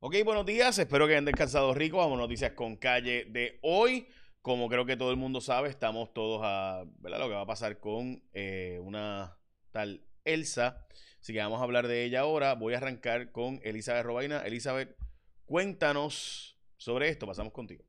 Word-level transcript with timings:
Ok, 0.00 0.14
buenos 0.24 0.46
días. 0.46 0.78
Espero 0.78 1.08
que 1.08 1.14
hayan 1.14 1.24
descansado 1.24 1.74
rico. 1.74 1.96
Vamos 1.96 2.18
noticias 2.18 2.52
con 2.52 2.76
calle 2.76 3.24
de 3.30 3.58
hoy. 3.62 4.06
Como 4.42 4.68
creo 4.68 4.86
que 4.86 4.96
todo 4.96 5.10
el 5.10 5.16
mundo 5.16 5.40
sabe, 5.40 5.68
estamos 5.68 6.14
todos 6.14 6.40
a 6.44 6.84
ver 7.00 7.18
lo 7.18 7.28
que 7.28 7.34
va 7.34 7.40
a 7.40 7.46
pasar 7.46 7.80
con 7.80 8.22
eh, 8.32 8.78
una 8.80 9.36
tal 9.72 10.04
Elsa. 10.24 10.86
Así 11.20 11.32
que 11.32 11.40
vamos 11.40 11.60
a 11.60 11.64
hablar 11.64 11.88
de 11.88 12.04
ella 12.04 12.20
ahora. 12.20 12.54
Voy 12.54 12.74
a 12.74 12.76
arrancar 12.76 13.32
con 13.32 13.58
Elizabeth 13.64 14.04
Robaina. 14.04 14.46
Elizabeth, 14.46 14.96
cuéntanos 15.46 16.56
sobre 16.76 17.08
esto. 17.08 17.26
Pasamos 17.26 17.52
contigo. 17.52 17.84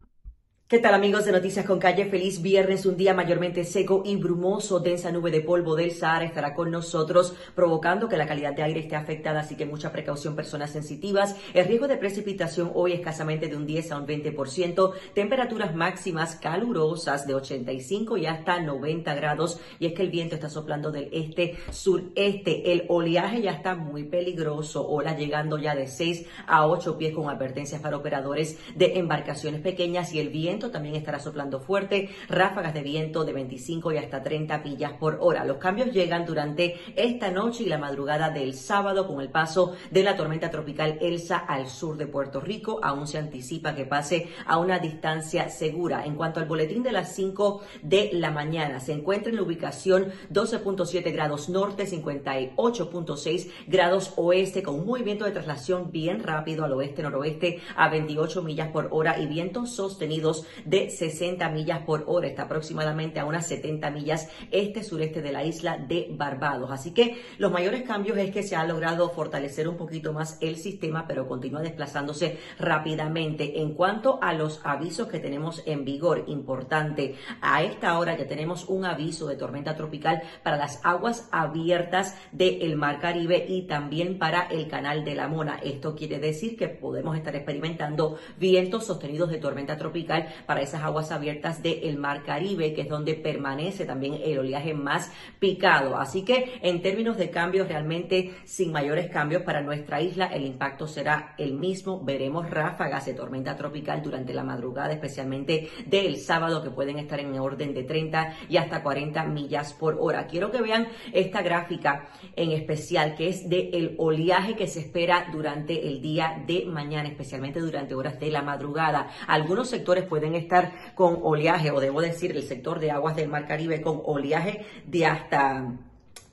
¿Qué 0.69 0.77
tal 0.77 0.93
amigos 0.93 1.25
de 1.25 1.31
Noticias 1.31 1.65
con 1.65 1.79
Calle? 1.79 2.05
Feliz 2.05 2.43
viernes, 2.43 2.85
un 2.85 2.95
día 2.95 3.15
mayormente 3.15 3.63
seco 3.63 4.03
y 4.05 4.17
brumoso, 4.17 4.79
densa 4.79 5.11
nube 5.11 5.31
de 5.31 5.41
polvo 5.41 5.75
del 5.75 5.89
Sahara 5.89 6.25
estará 6.25 6.53
con 6.53 6.69
nosotros, 6.69 7.33
provocando 7.55 8.07
que 8.07 8.17
la 8.17 8.27
calidad 8.27 8.53
de 8.53 8.61
aire 8.61 8.81
esté 8.81 8.95
afectada, 8.95 9.39
así 9.39 9.55
que 9.55 9.65
mucha 9.65 9.91
precaución 9.91 10.35
personas 10.35 10.69
sensitivas. 10.69 11.35
El 11.55 11.65
riesgo 11.65 11.87
de 11.87 11.97
precipitación 11.97 12.69
hoy 12.75 12.93
escasamente 12.93 13.47
de 13.47 13.55
un 13.55 13.65
10 13.65 13.93
a 13.93 13.97
un 13.97 14.05
20%, 14.05 14.93
temperaturas 15.15 15.73
máximas 15.73 16.35
calurosas 16.35 17.25
de 17.25 17.33
85 17.33 18.17
y 18.17 18.27
hasta 18.27 18.59
90 18.59 19.15
grados, 19.15 19.59
y 19.79 19.87
es 19.87 19.93
que 19.93 20.03
el 20.03 20.11
viento 20.11 20.35
está 20.35 20.49
soplando 20.49 20.91
del 20.91 21.09
este 21.11 21.57
sureste. 21.71 22.71
El 22.71 22.85
oleaje 22.89 23.41
ya 23.41 23.53
está 23.53 23.73
muy 23.73 24.03
peligroso, 24.03 24.87
olas 24.87 25.17
llegando 25.17 25.57
ya 25.57 25.73
de 25.73 25.87
6 25.87 26.27
a 26.45 26.67
8 26.67 26.95
pies 26.95 27.15
con 27.15 27.27
advertencias 27.27 27.81
para 27.81 27.97
operadores 27.97 28.59
de 28.75 28.99
embarcaciones 28.99 29.61
pequeñas 29.61 30.13
y 30.13 30.19
el 30.19 30.29
viento 30.29 30.58
también 30.67 30.95
estará 30.95 31.19
soplando 31.19 31.61
fuerte, 31.61 32.09
ráfagas 32.27 32.73
de 32.73 32.81
viento 32.81 33.23
de 33.23 33.31
25 33.31 33.93
y 33.93 33.97
hasta 33.97 34.21
30 34.21 34.57
millas 34.59 34.93
por 34.99 35.17
hora. 35.21 35.45
Los 35.45 35.57
cambios 35.57 35.93
llegan 35.93 36.25
durante 36.25 36.75
esta 36.95 37.31
noche 37.31 37.63
y 37.63 37.67
la 37.67 37.77
madrugada 37.77 38.29
del 38.29 38.53
sábado 38.53 39.07
con 39.07 39.21
el 39.21 39.29
paso 39.29 39.75
de 39.91 40.03
la 40.03 40.17
tormenta 40.17 40.49
tropical 40.51 40.97
Elsa 40.99 41.37
al 41.37 41.67
sur 41.67 41.95
de 41.95 42.07
Puerto 42.07 42.41
Rico. 42.41 42.79
Aún 42.83 43.07
se 43.07 43.17
anticipa 43.17 43.73
que 43.75 43.85
pase 43.85 44.27
a 44.45 44.57
una 44.57 44.79
distancia 44.79 45.49
segura. 45.49 46.05
En 46.05 46.15
cuanto 46.15 46.41
al 46.41 46.47
boletín 46.47 46.83
de 46.83 46.91
las 46.91 47.15
5 47.15 47.61
de 47.81 48.09
la 48.13 48.31
mañana, 48.31 48.79
se 48.79 48.93
encuentra 48.93 49.29
en 49.29 49.37
la 49.37 49.43
ubicación 49.43 50.11
12.7 50.31 51.13
grados 51.13 51.49
norte, 51.49 51.85
58.6 51.85 53.51
grados 53.67 54.13
oeste, 54.17 54.63
con 54.63 54.75
un 54.75 54.85
movimiento 54.85 55.25
de 55.25 55.31
traslación 55.31 55.91
bien 55.91 56.23
rápido 56.23 56.65
al 56.65 56.73
oeste-noroeste 56.73 57.61
a 57.75 57.89
28 57.89 58.41
millas 58.43 58.69
por 58.69 58.89
hora 58.91 59.19
y 59.19 59.27
vientos 59.27 59.75
sostenidos 59.75 60.45
de 60.65 60.89
60 60.89 61.49
millas 61.49 61.79
por 61.85 62.03
hora. 62.07 62.27
Está 62.27 62.43
aproximadamente 62.43 63.19
a 63.19 63.25
unas 63.25 63.47
70 63.47 63.89
millas 63.91 64.29
este-sureste 64.51 65.21
de 65.21 65.31
la 65.31 65.43
isla 65.43 65.77
de 65.77 66.07
Barbados. 66.11 66.71
Así 66.71 66.93
que 66.93 67.21
los 67.37 67.51
mayores 67.51 67.83
cambios 67.83 68.17
es 68.17 68.31
que 68.31 68.43
se 68.43 68.55
ha 68.55 68.65
logrado 68.65 69.09
fortalecer 69.09 69.67
un 69.67 69.77
poquito 69.77 70.13
más 70.13 70.37
el 70.41 70.57
sistema, 70.57 71.05
pero 71.07 71.27
continúa 71.27 71.61
desplazándose 71.61 72.37
rápidamente. 72.57 73.61
En 73.61 73.73
cuanto 73.73 74.19
a 74.21 74.33
los 74.33 74.61
avisos 74.63 75.07
que 75.07 75.19
tenemos 75.19 75.63
en 75.65 75.85
vigor, 75.85 76.25
importante, 76.27 77.15
a 77.41 77.63
esta 77.63 77.97
hora 77.97 78.17
ya 78.17 78.27
tenemos 78.27 78.67
un 78.67 78.85
aviso 78.85 79.27
de 79.27 79.35
tormenta 79.35 79.75
tropical 79.75 80.21
para 80.43 80.57
las 80.57 80.79
aguas 80.83 81.29
abiertas 81.31 82.15
del 82.31 82.75
Mar 82.75 82.99
Caribe 82.99 83.45
y 83.47 83.63
también 83.63 84.17
para 84.17 84.43
el 84.43 84.67
Canal 84.67 85.03
de 85.03 85.15
la 85.15 85.27
Mona. 85.27 85.59
Esto 85.63 85.95
quiere 85.95 86.19
decir 86.19 86.57
que 86.57 86.67
podemos 86.67 87.17
estar 87.17 87.35
experimentando 87.35 88.17
vientos 88.37 88.85
sostenidos 88.85 89.29
de 89.29 89.37
tormenta 89.37 89.77
tropical 89.77 90.27
para 90.45 90.61
esas 90.61 90.83
aguas 90.83 91.11
abiertas 91.11 91.61
del 91.63 91.97
Mar 91.97 92.23
Caribe, 92.23 92.73
que 92.73 92.81
es 92.81 92.89
donde 92.89 93.15
permanece 93.15 93.85
también 93.85 94.19
el 94.23 94.39
oleaje 94.39 94.73
más 94.73 95.11
picado. 95.39 95.97
Así 95.97 96.23
que 96.23 96.59
en 96.61 96.81
términos 96.81 97.17
de 97.17 97.29
cambios, 97.29 97.67
realmente 97.67 98.35
sin 98.45 98.71
mayores 98.71 99.09
cambios 99.09 99.43
para 99.43 99.61
nuestra 99.61 100.01
isla, 100.01 100.27
el 100.27 100.45
impacto 100.45 100.87
será 100.87 101.35
el 101.37 101.53
mismo. 101.53 102.03
Veremos 102.03 102.49
ráfagas 102.49 103.05
de 103.05 103.13
tormenta 103.13 103.55
tropical 103.55 104.01
durante 104.01 104.33
la 104.33 104.43
madrugada, 104.43 104.91
especialmente 104.91 105.69
del 105.85 106.17
sábado, 106.17 106.63
que 106.63 106.69
pueden 106.69 106.99
estar 106.99 107.19
en 107.19 107.37
orden 107.39 107.73
de 107.73 107.83
30 107.83 108.33
y 108.49 108.57
hasta 108.57 108.83
40 108.83 109.23
millas 109.25 109.73
por 109.73 109.97
hora. 109.99 110.27
Quiero 110.27 110.51
que 110.51 110.61
vean 110.61 110.87
esta 111.13 111.41
gráfica 111.41 112.07
en 112.35 112.51
especial, 112.51 113.15
que 113.15 113.29
es 113.29 113.49
del 113.49 113.95
oleaje 113.97 114.55
que 114.55 114.67
se 114.67 114.81
espera 114.81 115.27
durante 115.31 115.87
el 115.87 116.01
día 116.01 116.43
de 116.45 116.65
mañana, 116.65 117.09
especialmente 117.09 117.59
durante 117.59 117.95
horas 117.95 118.19
de 118.19 118.31
la 118.31 118.41
madrugada. 118.41 119.09
Algunos 119.27 119.69
sectores 119.69 120.05
pueden 120.05 120.18
pueden 120.19 120.35
estar 120.35 120.73
con 120.95 121.19
oleaje, 121.23 121.71
o 121.71 121.79
debo 121.79 122.01
decir, 122.01 122.35
el 122.35 122.43
sector 122.43 122.79
de 122.79 122.91
aguas 122.91 123.15
del 123.15 123.29
Mar 123.29 123.47
Caribe 123.47 123.81
con 123.81 124.01
oleaje 124.03 124.65
de 124.85 125.05
hasta 125.05 125.73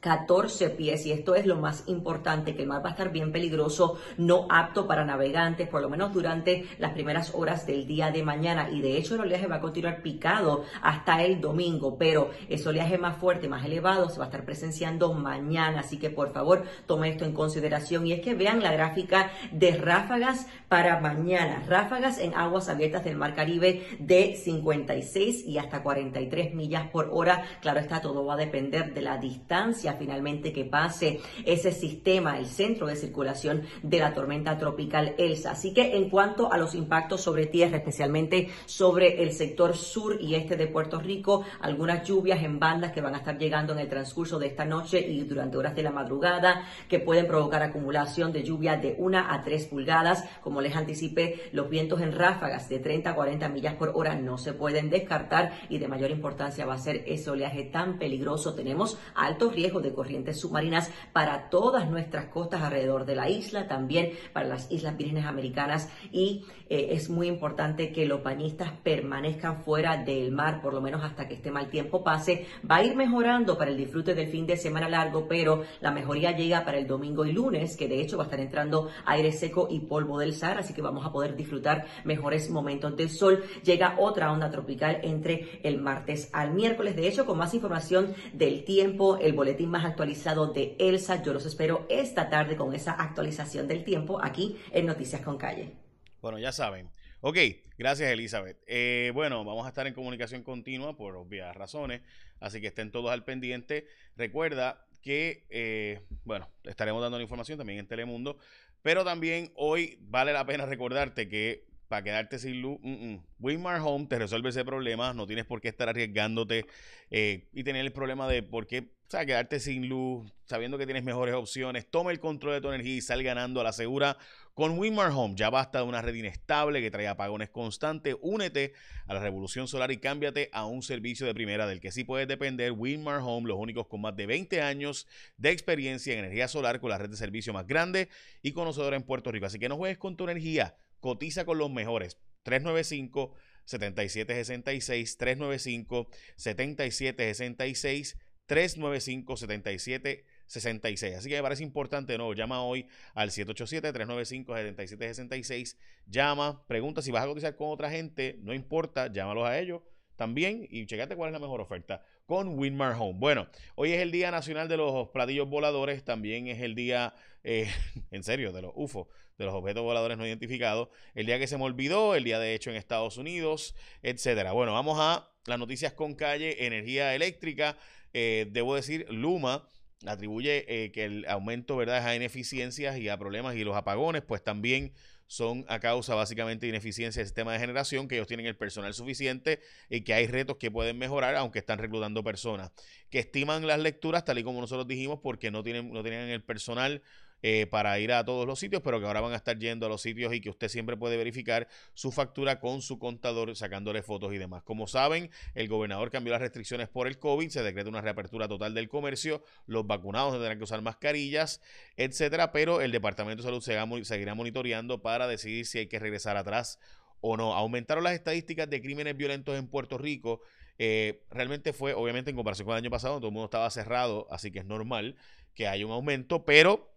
14 0.01 0.71
pies 0.71 1.07
y 1.07 1.13
esto 1.13 1.35
es 1.35 1.47
lo 1.47 1.57
más 1.57 1.85
importante, 1.87 2.55
que 2.55 2.63
el 2.63 2.69
mar 2.69 2.85
va 2.85 2.91
a 2.91 2.93
estar 2.93 3.11
bien 3.11 3.33
peligroso, 3.33 3.99
no 4.17 4.47
apto 4.51 4.87
para 4.87 5.05
navegantes, 5.05 5.69
por 5.69 5.81
lo 5.81 5.89
menos 5.89 6.13
durante 6.13 6.67
las 6.79 6.93
primeras 6.93 7.35
horas 7.35 7.67
del 7.67 7.87
día 7.87 8.11
de 8.11 8.23
mañana. 8.23 8.71
Y 8.71 8.81
de 8.81 8.97
hecho 8.97 9.15
el 9.15 9.23
oleaje 9.23 9.47
va 9.47 9.57
a 9.57 9.61
continuar 9.61 10.03
picado 10.03 10.65
hasta 10.83 11.23
el 11.23 11.41
domingo, 11.41 11.97
pero 11.99 12.31
ese 12.49 12.69
oleaje 12.69 12.99
más 12.99 13.17
fuerte, 13.17 13.49
más 13.49 13.65
elevado 13.65 14.09
se 14.09 14.19
va 14.19 14.25
a 14.25 14.29
estar 14.29 14.45
presenciando 14.45 15.13
mañana, 15.13 15.81
así 15.81 15.99
que 15.99 16.11
por 16.11 16.33
favor 16.33 16.65
tome 16.87 17.09
esto 17.09 17.25
en 17.25 17.33
consideración. 17.33 18.07
Y 18.07 18.13
es 18.13 18.21
que 18.21 18.35
vean 18.35 18.63
la 18.63 18.73
gráfica 18.73 19.31
de 19.53 19.73
ráfagas 19.73 20.47
para 20.69 21.01
mañana, 21.01 21.63
ráfagas 21.67 22.19
en 22.19 22.35
aguas 22.35 22.69
abiertas 22.69 23.05
del 23.05 23.17
Mar 23.17 23.35
Caribe 23.35 23.87
de 23.99 24.37
56 24.37 25.47
y 25.47 25.59
hasta 25.59 25.83
43 25.83 26.55
millas 26.55 26.89
por 26.91 27.09
hora, 27.13 27.45
claro 27.61 27.81
está, 27.81 28.01
todo 28.01 28.25
va 28.25 28.35
a 28.35 28.37
depender 28.37 28.93
de 28.95 29.03
la 29.03 29.19
distancia 29.19 29.86
finalmente 29.95 30.53
que 30.53 30.65
pase 30.65 31.21
ese 31.45 31.73
sistema, 31.73 32.39
el 32.39 32.47
centro 32.47 32.87
de 32.87 32.97
circulación 32.97 33.63
de 33.83 33.99
la 33.99 34.15
tormenta 34.15 34.59
tropical 34.59 35.15
Elsa. 35.19 35.53
Así 35.53 35.73
que 35.73 35.97
en 35.97 36.11
cuanto 36.11 36.53
a 36.53 36.59
los 36.59 36.75
impactos 36.75 37.21
sobre 37.21 37.47
tierra, 37.47 37.79
especialmente 37.79 38.49
sobre 38.67 39.23
el 39.23 39.33
sector 39.33 39.77
sur 39.77 40.19
y 40.21 40.35
este 40.35 40.57
de 40.57 40.67
Puerto 40.67 40.99
Rico, 40.99 41.45
algunas 41.61 42.07
lluvias 42.07 42.43
en 42.43 42.59
bandas 42.59 42.93
que 42.93 43.01
van 43.01 43.15
a 43.15 43.19
estar 43.19 43.39
llegando 43.39 43.73
en 43.73 43.81
el 43.81 43.89
transcurso 43.89 44.39
de 44.39 44.49
esta 44.49 44.65
noche 44.65 45.01
y 45.01 45.21
durante 45.23 45.57
horas 45.57 45.75
de 45.75 45.83
la 45.83 45.91
madrugada 45.91 46.65
que 46.89 47.01
pueden 47.01 47.27
provocar 47.27 47.63
acumulación 47.63 48.33
de 48.33 48.43
lluvia 48.43 48.77
de 48.77 48.97
1 48.99 49.19
a 49.19 49.43
3 49.43 49.67
pulgadas. 49.67 50.25
Como 50.43 50.61
les 50.61 50.77
anticipé, 50.77 51.51
los 51.53 51.69
vientos 51.69 52.01
en 52.01 52.13
ráfagas 52.13 52.69
de 52.69 52.79
30 52.79 53.11
a 53.11 53.15
40 53.15 53.49
millas 53.49 53.75
por 53.75 53.93
hora 53.95 54.15
no 54.15 54.39
se 54.39 54.53
pueden 54.53 54.91
descartar 54.91 55.53
y 55.69 55.79
de 55.79 55.89
mayor 55.89 56.11
importancia 56.11 56.67
va 56.67 56.75
a 56.75 56.79
ser 56.79 57.05
ese 57.07 57.31
oleaje 57.31 57.65
tan 57.65 57.99
peligroso. 57.99 58.55
Tenemos 58.55 58.99
alto 59.15 59.51
riesgo 59.77 59.81
de 59.81 59.95
corrientes 59.95 60.41
submarinas 60.41 60.91
para 61.13 61.49
todas 61.51 61.89
nuestras 61.89 62.27
costas 62.27 62.63
alrededor 62.63 63.05
de 63.05 63.17
la 63.17 63.29
isla, 63.29 63.69
también 63.69 64.13
para 64.33 64.47
las 64.47 64.71
Islas 64.71 64.97
Vírgenes 64.97 65.27
Americanas 65.27 65.89
y 66.13 66.45
eh, 66.69 66.89
es 66.91 67.09
muy 67.09 67.29
importante 67.29 67.93
que 67.93 68.07
los 68.07 68.23
bañistas 68.23 68.73
permanezcan 68.83 69.63
fuera 69.63 69.97
del 69.97 70.33
mar, 70.33 70.61
por 70.61 70.75
lo 70.75 70.81
menos 70.81 71.05
hasta 71.05 71.29
que 71.29 71.35
este 71.35 71.51
mal 71.51 71.69
tiempo 71.69 72.03
pase. 72.03 72.47
Va 72.69 72.77
a 72.77 72.85
ir 72.85 72.97
mejorando 72.97 73.57
para 73.57 73.71
el 73.71 73.77
disfrute 73.77 74.15
del 74.15 74.29
fin 74.29 74.47
de 74.47 74.57
semana 74.57 74.89
largo, 74.89 75.27
pero 75.29 75.63
la 75.81 75.93
mejoría 75.93 76.33
llega 76.33 76.65
para 76.65 76.79
el 76.79 76.87
domingo 76.87 77.25
y 77.25 77.33
lunes, 77.33 77.77
que 77.77 77.89
de 77.89 78.01
hecho 78.01 78.17
va 78.17 78.25
a 78.25 78.27
estar 78.27 78.41
entrando 78.41 78.89
aire 79.05 79.33
seco 79.33 79.69
y 79.71 79.81
polvo 79.81 80.19
del 80.19 80.35
Sahara, 80.35 80.61
así 80.61 80.75
que 80.75 80.83
vamos 80.83 81.07
a 81.07 81.13
poder 81.13 81.37
disfrutar 81.37 81.87
mejores 82.05 82.51
momentos 82.51 82.97
del 82.97 83.11
sol. 83.11 83.45
Llega 83.63 83.97
otra 83.99 84.33
onda 84.33 84.51
tropical 84.51 85.01
entre 85.03 85.61
el 85.63 85.79
martes 85.79 86.31
al 86.33 86.53
miércoles. 86.53 86.97
De 86.97 87.07
hecho, 87.07 87.27
con 87.27 87.39
más 87.39 87.55
información 87.55 88.15
del 88.33 88.65
tiempo, 88.65 89.19
el 89.19 89.33
boletín 89.35 89.66
más 89.71 89.85
actualizado 89.85 90.53
de 90.53 90.77
Elsa, 90.79 91.23
yo 91.23 91.33
los 91.33 91.47
espero 91.47 91.87
esta 91.89 92.29
tarde 92.29 92.57
con 92.57 92.75
esa 92.75 92.93
actualización 92.93 93.69
del 93.69 93.85
tiempo 93.85 94.23
aquí 94.23 94.57
en 94.73 94.87
Noticias 94.87 95.23
con 95.23 95.37
Calle. 95.39 95.73
Bueno, 96.21 96.39
ya 96.39 96.53
saben. 96.53 96.91
Ok, 97.21 97.39
gracias 97.79 98.11
Elizabeth. 98.11 98.59
Eh, 98.67 99.11
bueno, 99.15 99.45
vamos 99.45 99.67
a 99.67 99.69
estar 99.69 99.87
en 99.87 99.95
comunicación 99.95 100.43
continua 100.43 100.97
por 100.97 101.17
obvias 101.17 101.57
razones, 101.57 102.03
así 102.41 102.61
que 102.61 102.69
estén 102.69 102.91
todos 102.91 103.11
al 103.11 103.25
pendiente. 103.25 103.87
Recuerda 104.17 104.87
que, 105.03 105.47
eh, 105.51 106.03
bueno, 106.25 106.49
estaremos 106.65 107.01
dando 107.03 107.19
la 107.19 107.23
información 107.23 107.59
también 107.59 107.79
en 107.79 107.87
Telemundo, 107.87 108.39
pero 108.83 109.05
también 109.05 109.53
hoy 109.57 109.99
vale 110.01 110.33
la 110.33 110.47
pena 110.47 110.67
recordarte 110.67 111.29
que 111.29 111.67
para 111.89 112.03
quedarte 112.03 112.39
sin 112.39 112.61
luz, 112.61 112.79
mm, 112.83 113.15
mm, 113.39 113.85
Home 113.85 114.07
te 114.07 114.19
resuelve 114.19 114.51
ese 114.51 114.65
problema, 114.65 115.15
no 115.15 115.27
tienes 115.27 115.45
por 115.45 115.61
qué 115.61 115.69
estar 115.69 115.89
arriesgándote 115.89 116.67
eh, 117.11 117.49
y 117.53 117.65
tener 117.65 117.85
el 117.85 117.93
problema 117.93 118.29
de 118.29 118.43
por 118.43 118.67
qué 118.67 118.97
quedarte 119.09 119.61
sin 119.61 119.89
luz, 119.89 120.31
sabiendo 120.45 120.79
que 120.79 120.85
tienes 120.85 121.05
mejores 121.05 121.35
opciones. 121.35 121.87
Toma 121.91 122.11
el 122.11 122.19
control 122.19 122.55
de 122.55 122.61
tu 122.61 122.69
energía 122.69 122.97
y 122.97 123.01
sal 123.01 123.23
ganando 123.23 123.61
a 123.61 123.65
la 123.65 123.73
segura 123.73 124.19
con 124.53 124.79
Winmar 124.79 125.11
Home. 125.13 125.35
Ya 125.37 125.49
basta 125.49 125.79
de 125.79 125.85
una 125.85 126.03
red 126.03 126.15
inestable 126.15 126.81
que 126.81 126.91
trae 126.91 127.07
apagones 127.07 127.51
constantes. 127.51 128.17
Únete 128.21 128.73
a 129.07 129.15
la 129.15 129.21
revolución 129.21 129.69
solar 129.69 129.91
y 129.93 129.99
cámbiate 129.99 130.51
a 130.53 130.67
un 130.67 130.83
servicio 130.83 131.27
de 131.27 131.35
primera 131.35 131.67
del 131.67 131.81
que 131.81 131.93
sí 131.93 132.05
puedes 132.05 132.27
depender. 132.27 132.73
Winmar 132.73 133.21
Home, 133.23 133.49
los 133.49 133.59
únicos 133.59 133.87
con 133.87 134.01
más 134.01 134.17
de 134.17 134.27
20 134.27 134.61
años 134.61 135.07
de 135.37 135.51
experiencia 135.51 136.13
en 136.13 136.21
energía 136.21 136.49
solar 136.49 136.81
con 136.81 136.91
la 136.91 136.99
red 136.99 137.09
de 137.09 137.17
servicio 137.17 137.53
más 137.53 137.67
grande 137.67 138.09
y 138.43 138.53
conocedora 138.53 138.97
en 138.97 139.03
Puerto 139.03 139.31
Rico. 139.31 139.47
Así 139.47 139.59
que 139.59 139.69
no 139.69 139.77
juegues 139.77 139.99
con 139.99 140.17
tu 140.17 140.25
energía, 140.25 140.77
cotiza 141.01 141.45
con 141.45 141.59
los 141.59 141.71
mejores. 141.71 142.19
395 142.43 143.35
7766 143.65 145.17
395 145.17 146.11
7766 146.37 148.17
395-77 148.47 150.25
66. 150.47 151.17
Así 151.17 151.29
que 151.29 151.35
me 151.37 151.43
parece 151.43 151.65
importante, 151.65 152.17
¿no? 152.17 152.33
Llama 152.33 152.63
hoy 152.63 152.87
al 153.15 153.31
787-395-7766. 153.31 155.77
Llama, 156.07 156.65
pregunta 156.67 157.03
si 157.03 157.11
vas 157.11 157.25
a 157.25 157.27
cotizar 157.27 157.57
con 157.57 157.71
otra 157.71 157.91
gente, 157.91 158.39
no 158.43 158.55
importa, 158.55 159.13
llámalos 159.13 159.49
a 159.49 159.59
ellos 159.59 159.83
también 160.17 160.67
y 160.71 160.87
checate 160.87 161.15
cuál 161.15 161.29
es 161.29 161.33
la 161.33 161.39
mejor 161.39 161.61
oferta 161.61 162.03
con 162.27 162.59
Winmar 162.59 162.97
Home. 162.99 163.19
Bueno, 163.19 163.49
hoy 163.75 163.93
es 163.93 164.01
el 164.01 164.11
Día 164.11 164.31
Nacional 164.31 164.69
de 164.69 164.77
los 164.77 165.09
Platillos 165.09 165.49
Voladores, 165.49 166.05
también 166.05 166.49
es 166.49 166.61
el 166.61 166.75
día, 166.75 167.15
eh, 167.45 167.71
en 168.11 168.25
serio, 168.25 168.53
de 168.53 168.63
los 168.63 168.73
UFO, 168.75 169.09
de 169.39 169.45
los 169.45 169.55
objetos 169.55 169.83
voladores 169.83 170.19
no 170.19 170.27
identificados, 170.27 170.89
el 171.15 171.27
día 171.27 171.39
que 171.39 171.47
se 171.47 171.59
me 171.59 171.65
olvidó, 171.65 172.15
el 172.15 172.25
día 172.25 172.39
de 172.39 172.55
hecho 172.55 172.71
en 172.71 172.77
Estados 172.77 173.17
Unidos, 173.19 173.75
etcétera. 174.03 174.53
Bueno, 174.53 174.73
vamos 174.73 174.99
a 175.01 175.31
las 175.47 175.59
noticias 175.59 175.93
con 175.93 176.15
calle, 176.15 176.67
energía 176.67 177.15
eléctrica, 177.15 177.77
eh, 178.13 178.47
debo 178.51 178.75
decir, 178.75 179.07
Luma 179.11 179.69
atribuye 180.07 180.65
eh, 180.69 180.93
que 180.93 181.05
el 181.05 181.27
aumento, 181.27 181.77
¿verdad?, 181.77 182.07
a 182.07 182.15
ineficiencias 182.15 182.99
y 182.99 183.09
a 183.09 183.19
problemas 183.19 183.57
y 183.57 183.65
los 183.65 183.77
apagones, 183.77 184.23
pues 184.23 184.43
también 184.43 184.93
son 185.27 185.65
a 185.69 185.81
causa 185.81 186.15
básicamente 186.15 186.67
de 186.67 186.71
ineficiencia 186.71 187.21
del 187.21 187.27
sistema 187.27 187.53
de 187.53 187.59
generación, 187.59 188.09
que 188.09 188.17
ellos 188.17 188.27
tienen 188.27 188.47
el 188.47 188.57
personal 188.57 188.95
suficiente 188.95 189.61
y 189.91 190.03
que 190.03 190.15
hay 190.15 190.27
retos 190.27 190.57
que 190.57 190.71
pueden 190.71 190.99
mejorar, 190.99 191.35
aunque 191.37 191.59
están 191.59 191.79
reclutando 191.79 192.23
personas. 192.23 192.71
Que 193.11 193.19
estiman 193.19 193.67
las 193.67 193.81
lecturas, 193.81 194.25
tal 194.25 194.39
y 194.39 194.43
como 194.43 194.61
nosotros 194.61 194.87
dijimos, 194.87 195.21
porque 195.23 195.51
no 195.51 195.63
tienen, 195.63 195.93
no 195.93 196.03
tienen 196.03 196.29
el 196.29 196.43
personal 196.43 197.03
eh, 197.43 197.67
para 197.67 197.99
ir 197.99 198.13
a 198.13 198.25
todos 198.25 198.47
los 198.47 198.59
sitios, 198.59 198.83
pero 198.83 198.99
que 198.99 199.07
ahora 199.07 199.21
van 199.21 199.33
a 199.33 199.37
estar 199.37 199.59
yendo 199.59 199.87
a 199.87 199.89
los 199.89 200.03
sitios 200.03 200.33
y 200.35 200.41
que 200.41 200.51
usted 200.51 200.69
siempre 200.69 200.97
puede 200.97 201.17
verificar 201.17 201.69
su 201.95 202.11
factura 202.11 202.61
con 202.61 202.83
su 202.83 202.99
contador, 202.99 203.55
sacándole 203.55 204.03
fotos 204.03 204.33
y 204.33 204.39
demás. 204.39 204.63
Como 204.63 204.87
saben, 204.87 205.31
el 205.55 205.69
gobernador 205.69 206.11
cambió 206.11 206.33
las 206.33 206.41
restricciones 206.41 206.89
por 206.89 207.07
el 207.07 207.19
COVID, 207.19 207.49
se 207.51 207.63
decreta 207.63 207.89
una 207.89 208.01
reapertura 208.01 208.49
total 208.49 208.75
del 208.75 208.89
comercio, 208.89 209.43
los 209.67 209.87
vacunados 209.87 210.33
tendrán 210.33 210.59
que 210.59 210.65
usar 210.65 210.81
mascarillas, 210.83 211.61
etcétera, 211.97 212.53
pero 212.53 212.81
el 212.81 212.91
Departamento 212.91 213.43
de 213.43 213.49
Salud 213.49 214.03
seguirá 214.05 214.35
monitoreando 214.35 215.03
para 215.03 215.29
decidir 215.29 215.67
si 215.67 215.79
hay 215.79 215.87
que 215.87 215.99
regresar 215.99 216.37
atrás 216.37 216.79
o 217.21 217.37
no. 217.37 217.55
Aumentaron 217.55 218.05
las 218.05 218.15
estadísticas 218.15 218.69
de 218.71 218.81
crímenes 218.81 219.17
violentos 219.17 219.59
en 219.59 219.69
Puerto 219.69 219.99
Rico. 219.99 220.41
Eh, 220.79 221.23
realmente 221.31 221.73
fue, 221.73 221.95
obviamente, 221.95 222.31
en 222.31 222.37
comparación 222.37 222.67
con 222.67 222.75
el 222.75 222.83
año 222.83 222.91
pasado, 222.91 223.17
todo 223.17 223.29
el 223.29 223.33
mundo 223.33 223.47
estaba 223.47 223.71
cerrado, 223.71 224.27
así 224.31 224.51
que 224.51 224.61
es 224.61 224.67
normal 224.67 225.17
que 225.55 225.67
haya 225.67 225.87
un 225.87 225.93
aumento, 225.93 226.45
pero 226.45 226.96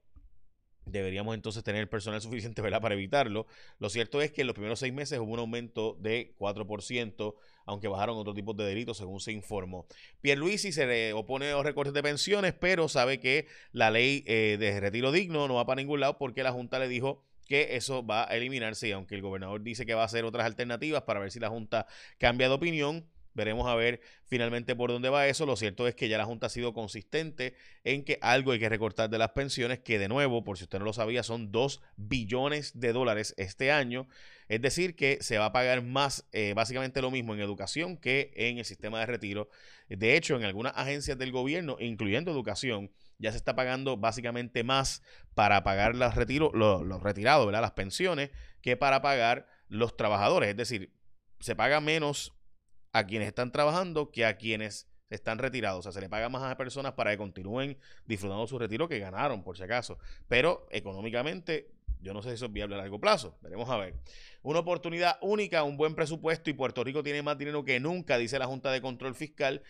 deberíamos 0.86 1.36
entonces 1.36 1.64
tener 1.64 1.90
personal 1.90 2.22
suficiente 2.22 2.62
¿verdad? 2.62 2.82
para 2.82 2.96
evitarlo. 2.96 3.48
Lo 3.80 3.90
cierto 3.90 4.22
es 4.22 4.32
que 4.32 4.42
en 4.42 4.48
los 4.48 4.54
primeros 4.54 4.80
seis 4.80 4.94
meses 4.94 5.20
hubo 5.20 5.34
un 5.34 5.40
aumento 5.40 5.98
de 6.00 6.34
4%, 6.38 7.36
aunque 7.66 7.88
bajaron 7.88 8.18
otros 8.18 8.36
tipos 8.36 8.56
de 8.58 8.66
delitos, 8.66 8.98
según 8.98 9.20
se 9.20 9.32
informó. 9.32 9.86
Pierluisi 10.22 10.72
se 10.72 11.14
opone 11.14 11.50
a 11.50 11.54
los 11.54 11.66
recortes 11.66 11.94
de 11.94 12.04
pensiones, 12.04 12.54
pero 12.54 12.90
sabe 12.90 13.20
que 13.20 13.48
la 13.72 13.92
ley 13.92 14.24
eh, 14.28 14.58
de 14.60 14.80
retiro 14.80 15.12
digno 15.12 15.48
no 15.48 15.56
va 15.56 15.66
para 15.66 15.82
ningún 15.82 16.00
lado 16.00 16.18
porque 16.18 16.44
la 16.44 16.52
Junta 16.52 16.80
le 16.80 16.88
dijo 16.88 17.24
que 17.50 17.76
eso 17.76 18.06
va 18.06 18.30
a 18.30 18.38
eliminarse 18.38 18.88
y 18.88 18.92
aunque 18.92 19.16
el 19.16 19.22
gobernador 19.22 19.64
dice 19.64 19.86
que 19.86 19.96
va 19.96 20.04
a 20.04 20.06
hacer 20.06 20.24
otras 20.24 20.46
alternativas 20.46 21.02
para 21.02 21.20
ver 21.20 21.32
si 21.32 21.40
la 21.40 21.50
Junta 21.50 21.88
cambia 22.20 22.48
de 22.48 22.54
opinión, 22.54 23.10
Veremos 23.34 23.68
a 23.68 23.76
ver 23.76 24.02
finalmente 24.26 24.76
por 24.76 24.92
dónde 24.92 25.10
va 25.10 25.28
eso. 25.28 25.46
Lo 25.46 25.56
cierto 25.56 25.88
es 25.88 25.96
que 25.96 26.10
ya 26.10 26.18
la 26.18 26.26
Junta 26.26 26.48
ha 26.48 26.50
sido 26.50 26.74
consistente 26.74 27.54
en 27.84 28.04
que 28.04 28.18
algo 28.22 28.52
hay 28.52 28.60
que 28.60 28.70
recortar 28.70 29.10
de 29.10 29.18
las 29.18 29.32
pensiones, 29.32 29.80
que 29.80 30.00
de 30.00 30.08
nuevo, 30.08 30.44
por 30.44 30.58
si 30.58 30.64
usted 30.64 30.80
no 30.80 30.86
lo 30.86 30.94
sabía, 30.94 31.24
son 31.24 31.52
2 31.52 31.82
billones 31.96 32.80
de 32.80 32.94
dólares 32.94 33.34
este 33.38 33.72
año. 33.72 34.08
Es 34.48 34.62
decir, 34.62 34.96
que 34.96 35.20
se 35.22 35.38
va 35.38 35.46
a 35.46 35.54
pagar 35.54 35.84
más, 35.84 36.28
eh, 36.32 36.54
básicamente 36.56 37.02
lo 37.02 37.12
mismo 37.12 37.34
en 37.34 37.40
educación 37.40 37.98
que 37.98 38.32
en 38.36 38.58
el 38.58 38.66
sistema 38.66 39.00
de 39.00 39.06
retiro. 39.06 39.50
De 39.88 40.18
hecho, 40.18 40.36
en 40.36 40.44
algunas 40.44 40.74
agencias 40.76 41.18
del 41.18 41.32
gobierno, 41.32 41.78
incluyendo 41.80 42.32
educación, 42.32 42.92
ya 43.20 43.32
se 43.32 43.38
está 43.38 43.56
pagando 43.56 43.98
básicamente 43.98 44.64
más 44.64 45.04
para 45.36 45.64
pagar 45.64 45.96
los, 45.96 46.16
retiros, 46.16 46.52
los, 46.54 47.04
retirados, 47.04 47.52
las 47.52 47.72
pensiones, 47.72 48.32
que 48.62 48.78
para 48.78 49.02
pagar 49.02 49.48
los 49.68 49.96
trabajadores. 49.98 50.50
Es 50.50 50.58
decir, 50.58 50.94
se 51.40 51.56
paga 51.56 51.80
menos 51.80 52.34
a 52.92 53.06
quienes 53.06 53.28
están 53.28 53.52
trabajando 53.52 54.12
que 54.12 54.26
a 54.26 54.38
quienes 54.38 54.90
están 55.10 55.38
retirados. 55.38 55.80
O 55.80 55.84
sea, 55.84 55.92
se 55.92 56.02
le 56.02 56.10
paga 56.10 56.30
más 56.30 56.44
a 56.44 56.58
personas 56.58 56.94
para 56.94 57.12
que 57.12 57.18
continúen 57.18 57.78
disfrutando 58.06 58.46
su 58.48 58.60
retiro 58.60 58.88
que 58.88 59.00
ganaron, 59.00 59.44
por 59.44 59.58
si 59.58 59.64
acaso. 59.64 59.98
Pero 60.28 60.68
económicamente, 60.72 61.72
yo 62.02 62.14
no 62.14 62.22
sé 62.22 62.30
si 62.30 62.36
eso 62.36 62.46
es 62.46 62.54
viable 62.54 62.76
a 62.76 62.80
largo 62.80 63.00
plazo. 63.00 63.38
Veremos 63.42 63.70
a 63.70 63.78
ver. 63.78 63.96
Una 64.42 64.60
oportunidad 64.60 65.18
única, 65.22 65.64
un 65.64 65.78
buen 65.78 65.96
presupuesto 65.96 66.50
y 66.50 66.54
Puerto 66.54 66.84
Rico 66.84 67.04
tiene 67.04 67.22
más 67.22 67.38
dinero 67.38 67.64
que 67.64 67.80
nunca, 67.80 68.18
dice 68.18 68.40
la 68.40 68.48
Junta 68.48 68.72
de 68.72 68.82
Control 68.82 69.16
Fiscal. 69.16 69.64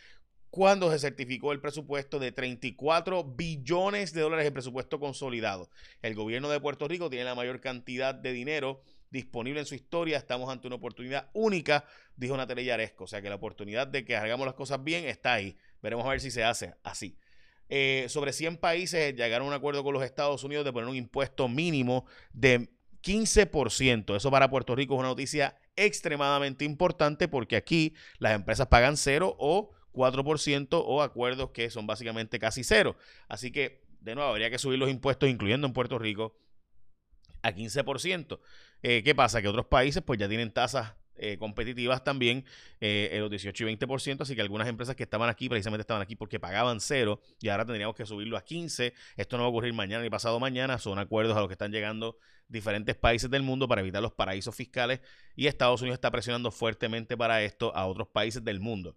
Cuando 0.49 0.91
se 0.91 0.97
certificó 0.97 1.51
el 1.51 1.61
presupuesto 1.61 2.17
de 2.17 2.31
34 2.31 3.23
billones 3.23 4.13
de 4.13 4.21
dólares 4.21 4.45
de 4.45 4.51
presupuesto 4.51 4.99
consolidado. 4.99 5.69
El 6.01 6.15
gobierno 6.15 6.49
de 6.49 6.59
Puerto 6.59 6.87
Rico 6.87 7.09
tiene 7.09 7.25
la 7.25 7.35
mayor 7.35 7.61
cantidad 7.61 8.15
de 8.15 8.31
dinero 8.31 8.81
disponible 9.11 9.59
en 9.59 9.65
su 9.65 9.75
historia. 9.75 10.17
Estamos 10.17 10.49
ante 10.49 10.67
una 10.67 10.75
oportunidad 10.75 11.29
única, 11.33 11.85
dijo 12.15 12.35
Natalia 12.37 12.63
Yaresco. 12.63 13.05
O 13.05 13.07
sea 13.07 13.21
que 13.21 13.29
la 13.29 13.35
oportunidad 13.35 13.87
de 13.87 14.05
que 14.05 14.15
hagamos 14.15 14.45
las 14.45 14.55
cosas 14.55 14.83
bien 14.83 15.05
está 15.05 15.33
ahí. 15.33 15.55
Veremos 15.81 16.05
a 16.05 16.09
ver 16.09 16.21
si 16.21 16.31
se 16.31 16.43
hace 16.43 16.75
así. 16.83 17.17
Eh, 17.69 18.07
sobre 18.09 18.33
100 18.33 18.57
países 18.57 19.15
llegaron 19.15 19.47
a 19.47 19.49
un 19.49 19.53
acuerdo 19.55 19.83
con 19.83 19.93
los 19.93 20.03
Estados 20.03 20.43
Unidos 20.43 20.65
de 20.65 20.73
poner 20.73 20.89
un 20.89 20.95
impuesto 20.95 21.47
mínimo 21.47 22.05
de 22.33 22.69
15%. 23.03 24.15
Eso 24.15 24.31
para 24.31 24.49
Puerto 24.49 24.75
Rico 24.75 24.95
es 24.95 24.99
una 24.99 25.09
noticia 25.09 25.55
extremadamente 25.75 26.65
importante 26.65 27.27
porque 27.27 27.55
aquí 27.55 27.93
las 28.17 28.33
empresas 28.33 28.67
pagan 28.67 28.97
cero 28.97 29.35
o 29.39 29.71
4% 29.93 30.67
o 30.71 31.01
acuerdos 31.01 31.51
que 31.51 31.69
son 31.69 31.87
básicamente 31.87 32.39
casi 32.39 32.63
cero. 32.63 32.95
Así 33.27 33.51
que, 33.51 33.83
de 34.01 34.15
nuevo, 34.15 34.29
habría 34.29 34.49
que 34.49 34.57
subir 34.57 34.79
los 34.79 34.89
impuestos, 34.89 35.29
incluyendo 35.29 35.67
en 35.67 35.73
Puerto 35.73 35.99
Rico, 35.99 36.35
a 37.41 37.51
15%. 37.51 38.39
Eh, 38.81 39.03
¿Qué 39.03 39.15
pasa? 39.15 39.41
Que 39.41 39.47
otros 39.47 39.65
países 39.65 40.01
pues 40.03 40.19
ya 40.19 40.27
tienen 40.27 40.51
tasas 40.51 40.93
eh, 41.21 41.37
competitivas 41.37 42.03
también, 42.03 42.45
eh, 42.79 43.17
los 43.19 43.29
18 43.29 43.67
y 43.67 43.75
20%, 43.75 44.21
así 44.21 44.35
que 44.35 44.41
algunas 44.41 44.69
empresas 44.69 44.95
que 44.95 45.03
estaban 45.03 45.29
aquí 45.29 45.49
precisamente 45.49 45.81
estaban 45.81 46.01
aquí 46.01 46.15
porque 46.15 46.39
pagaban 46.39 46.79
cero 46.79 47.19
y 47.41 47.49
ahora 47.49 47.65
tendríamos 47.65 47.95
que 47.95 48.05
subirlo 48.05 48.37
a 48.37 48.41
15. 48.41 48.93
Esto 49.17 49.37
no 49.37 49.43
va 49.43 49.47
a 49.47 49.49
ocurrir 49.49 49.73
mañana 49.73 50.01
ni 50.01 50.09
pasado 50.09 50.39
mañana, 50.39 50.77
son 50.77 50.97
acuerdos 50.97 51.35
a 51.35 51.41
los 51.41 51.49
que 51.49 51.53
están 51.53 51.71
llegando 51.71 52.17
diferentes 52.47 52.95
países 52.95 53.29
del 53.29 53.43
mundo 53.43 53.67
para 53.67 53.81
evitar 53.81 54.01
los 54.01 54.13
paraísos 54.13 54.55
fiscales 54.55 55.01
y 55.35 55.47
Estados 55.47 55.81
Unidos 55.81 55.97
está 55.97 56.09
presionando 56.09 56.51
fuertemente 56.51 57.17
para 57.17 57.43
esto 57.43 57.75
a 57.75 57.85
otros 57.85 58.07
países 58.07 58.43
del 58.43 58.59
mundo. 58.59 58.95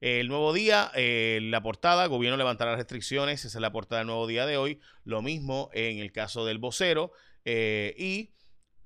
El 0.00 0.28
nuevo 0.28 0.54
día, 0.54 0.90
eh, 0.94 1.40
la 1.42 1.62
portada, 1.62 2.06
gobierno 2.06 2.38
levantará 2.38 2.74
restricciones, 2.74 3.44
esa 3.44 3.58
es 3.58 3.60
la 3.60 3.70
portada 3.70 4.00
del 4.00 4.06
nuevo 4.06 4.26
día 4.26 4.46
de 4.46 4.56
hoy. 4.56 4.80
Lo 5.04 5.20
mismo 5.20 5.68
en 5.74 5.98
el 5.98 6.10
caso 6.10 6.46
del 6.46 6.56
vocero 6.56 7.12
y 7.44 8.34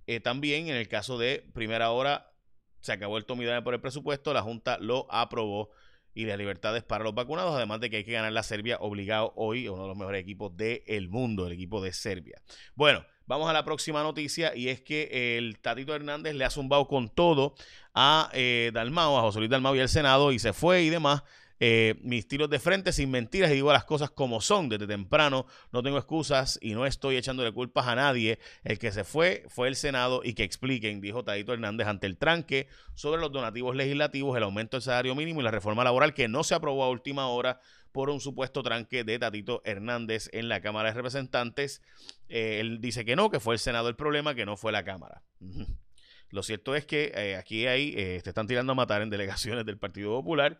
eh, 0.07 0.21
también 0.21 0.69
en 0.69 0.77
el 0.77 0.89
caso 0.89 1.19
de 1.19 1.45
primera 1.55 1.91
hora, 1.91 2.31
se 2.81 2.93
acabó 2.93 3.17
el 3.17 3.25
tomidame 3.25 3.63
por 3.63 3.75
el 3.75 3.81
presupuesto, 3.81 4.35
la 4.35 4.43
Junta 4.43 4.79
lo 4.79 5.07
aprobó 5.11 5.71
y 6.15 6.27
las 6.27 6.39
libertades 6.39 6.85
para 6.85 7.03
los 7.03 7.15
vacunados, 7.15 7.55
además 7.55 7.81
de 7.81 7.91
que 7.91 7.97
hay 7.97 8.05
que 8.05 8.13
ganar 8.13 8.33
la 8.33 8.43
Serbia 8.43 8.77
obligado 8.81 9.33
hoy, 9.37 9.67
uno 9.67 9.83
de 9.83 9.89
los 9.89 9.97
mejores 9.97 10.21
equipos 10.21 10.57
del 10.57 11.09
mundo, 11.09 11.47
el 11.47 11.55
equipo 11.55 11.83
de 11.83 11.93
Serbia. 11.93 12.41
Bueno, 12.75 13.05
vamos 13.27 13.49
a 13.49 13.53
la 13.53 13.65
próxima 13.65 14.03
noticia 14.03 14.55
y 14.55 14.69
es 14.69 14.81
que 14.83 15.39
el 15.39 15.59
Tatito 15.59 15.95
Hernández 15.95 16.35
le 16.35 16.45
ha 16.45 16.51
zumbado 16.51 16.87
con 16.87 17.09
todo 17.09 17.55
a 17.95 18.31
eh, 18.33 18.71
Dalmao, 18.73 19.19
a 19.19 19.23
José 19.23 19.39
Luis 19.39 19.51
Dalmao 19.51 19.75
y 19.75 19.81
al 19.81 19.89
Senado 19.89 20.31
y 20.31 20.39
se 20.39 20.53
fue 20.53 20.83
y 20.83 20.91
demás. 20.91 21.23
Eh, 21.61 21.95
mis 22.03 22.27
tiros 22.27 22.51
de 22.51 22.59
frente 22.59 22.93
sin 22.93 23.11
mentiras 23.11 23.51
y 23.51 23.55
digo 23.55 23.73
las 23.73 23.85
cosas 23.85 24.11
como 24.11 24.41
son 24.41 24.69
desde 24.69 24.87
temprano. 24.87 25.47
No 25.73 25.83
tengo 25.83 25.99
excusas 25.99 26.59
y 26.61 26.75
no 26.75 26.87
estoy 26.87 27.17
echándole 27.17 27.53
culpas 27.53 27.87
a 27.87 27.95
nadie. 27.95 28.39
El 28.65 28.79
que 28.79 28.93
se 28.93 29.05
fue 29.05 29.45
fue 29.49 29.69
el 29.69 29.77
Senado 29.77 30.23
y 30.25 30.35
que 30.35 30.43
expliquen, 30.43 31.01
dijo 31.01 31.25
Tadito 31.25 31.53
Hernández 31.53 31.87
ante 31.87 32.07
el 32.07 32.17
tranque 32.17 32.69
sobre 32.95 33.21
los 33.21 33.31
donativos 33.33 33.77
legislativos, 33.77 34.37
el 34.37 34.43
aumento 34.43 34.77
del 34.77 34.83
salario 34.83 35.15
mínimo 35.15 35.41
y 35.41 35.45
la 35.45 35.51
reforma 35.51 35.85
laboral 35.85 36.15
que 36.15 36.29
no 36.29 36.43
se 36.45 36.55
aprobó 36.55 36.85
a 36.85 36.91
última 36.91 37.29
hora 37.29 37.61
por 37.93 38.11
un 38.11 38.21
supuesto 38.21 38.65
tranque 38.65 39.05
de 39.05 39.21
Tatito 39.21 39.63
Hernández 39.65 40.29
en 40.33 40.49
la 40.49 40.61
Cámara 40.61 40.89
de 40.89 40.97
Representantes. 40.97 41.81
Eh, 42.29 42.59
él 42.59 42.81
dice 42.81 43.05
que 43.05 43.15
no, 43.15 43.31
que 43.31 43.39
fue 43.39 43.55
el 43.55 43.61
Senado 43.61 43.89
el 43.89 43.95
problema, 43.95 44.35
que 44.35 44.45
no 44.45 44.57
fue 44.57 44.73
la 44.73 44.83
Cámara. 44.83 45.23
Lo 46.31 46.43
cierto 46.43 46.75
es 46.75 46.85
que 46.85 47.13
eh, 47.15 47.37
aquí 47.37 47.69
hay, 47.69 47.93
te 47.95 48.29
están 48.29 48.49
tirando 48.49 48.73
a 48.73 48.75
matar 48.75 49.03
en 49.03 49.11
delegaciones 49.11 49.65
del 49.65 49.79
Partido 49.79 50.11
Popular. 50.11 50.59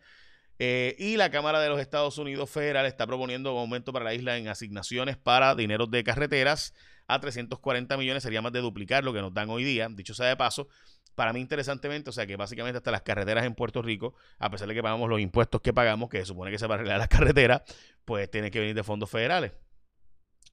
Eh, 0.57 0.95
y 0.97 1.17
la 1.17 1.31
Cámara 1.31 1.59
de 1.59 1.69
los 1.69 1.79
Estados 1.79 2.17
Unidos 2.17 2.49
Federal 2.49 2.85
está 2.85 3.05
proponiendo 3.05 3.53
un 3.53 3.59
aumento 3.59 3.91
para 3.91 4.05
la 4.05 4.13
isla 4.13 4.37
en 4.37 4.47
asignaciones 4.47 5.17
para 5.17 5.53
dineros 5.53 5.91
de 5.91 6.03
carreteras 6.03 6.73
a 7.07 7.19
340 7.19 7.97
millones, 7.97 8.23
sería 8.23 8.41
más 8.41 8.53
de 8.53 8.61
duplicar 8.61 9.03
lo 9.03 9.13
que 9.13 9.21
nos 9.21 9.33
dan 9.33 9.49
hoy 9.49 9.63
día, 9.63 9.87
dicho 9.91 10.13
sea 10.13 10.27
de 10.27 10.37
paso. 10.37 10.67
Para 11.13 11.31
mí, 11.31 11.39
interesantemente, 11.39 12.09
o 12.09 12.13
sea 12.13 12.25
que 12.25 12.35
básicamente 12.35 12.77
hasta 12.77 12.91
las 12.91 13.01
carreteras 13.01 13.45
en 13.45 13.55
Puerto 13.55 13.81
Rico, 13.81 14.15
a 14.37 14.49
pesar 14.49 14.67
de 14.67 14.73
que 14.73 14.83
pagamos 14.83 15.09
los 15.09 15.19
impuestos 15.19 15.61
que 15.61 15.71
pagamos, 15.73 16.09
que 16.09 16.19
se 16.19 16.25
supone 16.25 16.51
que 16.51 16.59
se 16.59 16.67
va 16.67 16.75
a 16.75 16.77
arreglar 16.77 16.99
las 16.99 17.07
carreteras, 17.07 17.61
pues 18.03 18.29
tiene 18.29 18.51
que 18.51 18.59
venir 18.59 18.75
de 18.75 18.83
fondos 18.83 19.09
federales. 19.09 19.53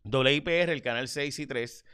WIPR, 0.04 0.71
el 0.71 0.82
canal 0.82 1.09
6 1.09 1.38
y 1.38 1.47
3, 1.47 1.85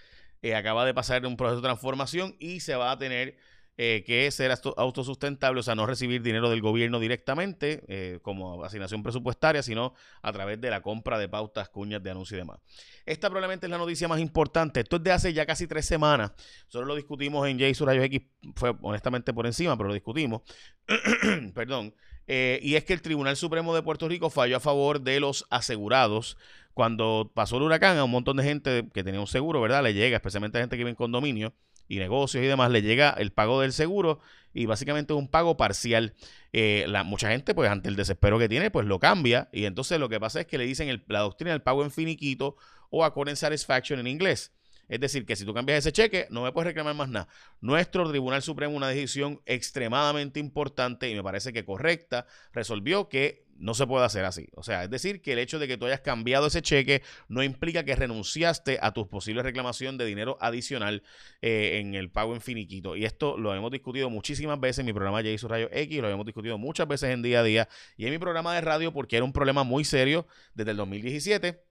eh, 0.43 0.55
acaba 0.55 0.85
de 0.85 0.95
pasar 0.95 1.25
un 1.27 1.37
proceso 1.37 1.57
de 1.57 1.63
transformación 1.63 2.37
y 2.39 2.61
se 2.61 2.75
va 2.75 2.91
a 2.91 2.99
tener 2.99 3.37
eh, 3.81 4.03
que 4.05 4.27
es 4.27 4.35
ser 4.35 4.53
autosustentable, 4.77 5.61
o 5.61 5.63
sea, 5.63 5.77
no 5.77 5.87
recibir 5.87 6.21
dinero 6.21 6.51
del 6.51 6.61
gobierno 6.61 6.99
directamente 6.99 7.85
eh, 7.87 8.19
como 8.23 8.65
asignación 8.65 9.05
presupuestaria, 9.05 9.63
sino 9.63 9.95
a 10.21 10.33
través 10.33 10.61
de 10.61 10.69
la 10.69 10.83
compra 10.83 11.17
de 11.17 11.29
pautas, 11.29 11.69
cuñas 11.69 12.03
de 12.03 12.11
anuncio 12.11 12.37
y 12.37 12.41
demás. 12.41 12.59
Esta 13.07 13.29
probablemente 13.29 13.67
es 13.67 13.71
la 13.71 13.79
noticia 13.79 14.09
más 14.09 14.19
importante. 14.19 14.81
Esto 14.81 14.97
es 14.97 15.05
de 15.05 15.13
hace 15.13 15.33
ya 15.33 15.47
casi 15.47 15.69
tres 15.69 15.87
semanas. 15.87 16.33
Solo 16.67 16.87
lo 16.87 16.97
discutimos 16.97 17.47
en 17.47 17.57
J 17.57 17.85
Rayos 17.85 18.05
X, 18.07 18.23
fue 18.57 18.75
honestamente 18.83 19.33
por 19.33 19.47
encima, 19.47 19.77
pero 19.77 19.87
lo 19.87 19.95
discutimos. 19.95 20.43
Perdón. 21.55 21.95
Eh, 22.27 22.59
y 22.61 22.75
es 22.75 22.83
que 22.83 22.95
el 22.95 23.01
Tribunal 23.01 23.37
Supremo 23.37 23.77
de 23.77 23.83
Puerto 23.83 24.09
Rico 24.09 24.29
falló 24.29 24.57
a 24.57 24.61
favor 24.61 25.01
de 25.03 25.21
los 25.21 25.47
asegurados. 25.51 26.37
Cuando 26.75 27.31
pasó 27.33 27.59
el 27.59 27.63
huracán, 27.63 27.97
a 27.97 28.05
un 28.05 28.11
montón 28.11 28.39
de 28.39 28.43
gente 28.43 28.89
que 28.93 29.05
tenía 29.05 29.21
un 29.21 29.29
seguro, 29.29 29.61
¿verdad? 29.61 29.85
Le 29.85 29.95
llega, 29.95 30.17
especialmente 30.17 30.59
a 30.59 30.63
gente 30.63 30.77
que 30.77 30.81
vive 30.81 30.91
en 30.91 30.97
condominio 30.97 31.55
y 31.89 31.99
negocios 31.99 32.45
y 32.45 32.47
demás, 32.47 32.71
le 32.71 32.83
llega 32.83 33.11
el 33.11 33.33
pago 33.33 33.61
del 33.61 33.73
seguro 33.73 34.21
y 34.53 34.67
básicamente 34.67 35.13
es 35.13 35.19
un 35.19 35.29
pago 35.29 35.57
parcial. 35.57 36.15
Eh, 36.53 36.85
la, 36.89 37.05
mucha 37.05 37.31
gente, 37.31 37.55
pues 37.55 37.71
ante 37.71 37.89
el 37.89 37.97
desespero 37.97 38.39
que 38.39 38.49
tiene, 38.49 38.71
pues 38.71 38.87
lo 38.87 38.99
cambia 38.99 39.49
y 39.53 39.65
entonces 39.65 39.99
lo 39.99 40.09
que 40.09 40.21
pasa 40.21 40.41
es 40.41 40.47
que 40.47 40.59
le 40.59 40.65
dicen 40.65 41.05
la 41.09 41.21
doctrina 41.21 41.53
del 41.53 41.63
pago 41.63 41.83
en 41.83 41.91
finiquito 41.91 42.57
o 42.91 43.05
according 43.05 43.37
satisfaction 43.37 43.99
en 44.01 44.07
inglés. 44.07 44.53
Es 44.89 45.01
decir, 45.01 45.27
que 45.27 45.37
si 45.37 45.45
tú 45.45 45.53
cambias 45.53 45.81
ese 45.81 45.93
cheque, 45.93 46.27
no 46.31 46.43
me 46.43 46.53
puedes 46.53 46.69
reclamar 46.69 46.95
más 46.95 47.11
nada. 47.11 47.29
Nuestro 47.61 48.09
Tribunal 48.09 48.43
Supremo, 48.43 48.75
una 48.75 48.89
decisión 48.89 49.43
extremadamente 49.45 50.41
importante 50.41 51.11
y 51.11 51.15
me 51.15 51.23
parece 51.23 51.53
que 51.53 51.65
correcta, 51.65 52.27
resolvió 52.53 53.09
que 53.11 53.45
no 53.59 53.75
se 53.75 53.87
puede 53.87 54.05
hacer 54.05 54.25
así. 54.25 54.49
O 54.55 54.63
sea, 54.63 54.85
es 54.85 54.91
decir, 54.91 55.21
que 55.21 55.33
el 55.33 55.39
hecho 55.39 55.59
de 55.59 55.69
que 55.69 55.77
tú 55.77 55.87
hayas 55.87 56.01
cambiado 56.01 56.47
ese 56.47 56.63
cheque 56.63 57.03
no 57.29 57.43
implica 57.43 57.85
que 57.85 57.95
renunciaste 57.95 58.79
a 58.81 58.93
tu 58.93 59.09
posible 59.09 59.43
reclamación 59.43 59.99
de 59.99 60.05
dinero 60.05 60.39
adicional 60.41 61.03
eh, 61.43 61.79
en 61.81 61.95
el 61.95 62.11
pago 62.11 62.35
en 62.35 62.41
finiquito. 62.41 62.97
Y 62.97 63.05
esto 63.05 63.37
lo 63.37 63.55
hemos 63.55 63.71
discutido 63.71 64.11
muchísimas 64.11 64.59
veces 64.61 64.81
en 64.81 64.87
mi 64.87 64.93
programa 64.93 65.23
Rayo 65.23 65.69
X, 65.73 66.01
lo 66.01 66.09
hemos 66.09 66.27
discutido 66.27 66.59
muchas 66.59 66.87
veces 66.89 67.11
en 67.11 67.23
día 67.23 67.41
a 67.41 67.43
día 67.43 67.69
y 67.97 68.07
en 68.07 68.13
mi 68.13 68.19
programa 68.19 68.55
de 68.55 68.61
radio 68.61 68.93
porque 68.93 69.17
era 69.17 69.25
un 69.25 69.33
problema 69.33 69.65
muy 69.65 69.85
serio 69.85 70.27
desde 70.55 70.73
el 70.73 70.77
2017. 70.77 71.63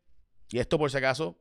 Y 0.49 0.59
esto, 0.59 0.77
por 0.77 0.91
si 0.91 0.97
acaso, 0.97 1.39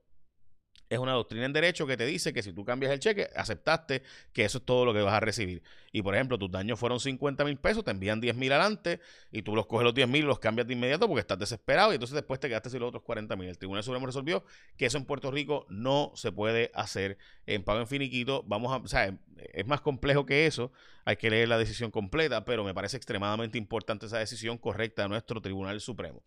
es 0.89 0.99
una 0.99 1.13
doctrina 1.13 1.47
en 1.47 1.53
derecho 1.53 1.87
que 1.87 1.97
te 1.97 2.07
dice 2.07 2.33
que 2.33 2.43
si 2.43 2.53
tú 2.53 2.65
cambias 2.65 2.93
el 2.93 3.01
cheque, 3.01 3.29
aceptaste 3.35 4.03
que 4.33 4.45
eso 4.45 4.59
es 4.59 4.65
todo 4.65 4.85
lo 4.85 4.95
que 4.95 5.01
vas 5.01 5.15
a 5.15 5.21
recibir. 5.21 5.63
Y 5.93 6.03
por 6.03 6.15
ejemplo, 6.15 6.39
tus 6.39 6.51
daños 6.51 6.79
fueron 6.79 7.01
50 7.01 7.45
mil 7.45 7.57
pesos, 7.57 7.85
te 7.85 7.91
envían 7.91 8.21
10 8.21 8.37
mil 8.37 8.53
adelante 8.53 9.01
y 9.33 9.43
tú 9.43 9.57
los 9.57 9.67
coges 9.67 9.85
los 9.85 9.95
10 9.95 10.09
mil 10.09 10.25
y 10.25 10.27
los 10.27 10.39
cambias 10.39 10.67
de 10.67 10.75
inmediato 10.75 11.09
porque 11.09 11.21
estás 11.21 11.39
desesperado 11.39 11.93
y 11.93 11.95
entonces 11.95 12.15
después 12.15 12.39
te 12.39 12.49
quedaste 12.49 12.71
sin 12.71 12.81
los 12.81 12.89
otros 12.89 13.03
40 13.03 13.35
mil. 13.37 13.49
El 13.49 13.59
Tribunal 13.59 13.83
Supremo 13.83 14.07
resolvió 14.07 14.45
que 14.77 14.87
eso 14.87 14.99
en 14.99 15.05
Puerto 15.05 15.31
Rico 15.31 15.67
no 15.69 16.13
se 16.15 16.33
puede 16.33 16.71
hacer 16.75 17.19
en 17.47 17.65
pago 17.65 17.81
en 17.81 17.87
finiquito. 17.87 18.45
Vamos 18.47 18.73
a, 18.73 18.77
o 18.77 18.89
sea, 18.89 19.17
es 19.53 19.67
más 19.67 19.81
complejo 19.81 20.27
que 20.27 20.47
eso, 20.47 20.73
hay 21.05 21.17
que 21.17 21.31
leer 21.31 21.49
la 21.49 21.59
decisión 21.59 21.91
completa, 21.91 22.45
pero 22.45 22.65
me 22.65 22.75
parece 22.75 22.97
extremadamente 22.97 23.59
importante 23.59 24.07
esa 24.07 24.19
decisión 24.19 24.59
correcta 24.59 25.03
de 25.03 25.09
nuestro 25.09 25.41
Tribunal 25.41 25.81
Supremo. 25.81 26.23